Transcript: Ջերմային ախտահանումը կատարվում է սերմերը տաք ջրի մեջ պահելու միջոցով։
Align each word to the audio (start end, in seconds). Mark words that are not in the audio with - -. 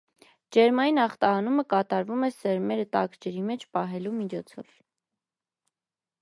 Ջերմային 0.55 1.01
ախտահանումը 1.01 1.65
կատարվում 1.73 2.25
է 2.29 2.29
սերմերը 2.37 2.87
տաք 2.97 3.19
ջրի 3.27 3.45
մեջ 3.51 3.67
պահելու 3.79 4.15
միջոցով։ 4.23 4.75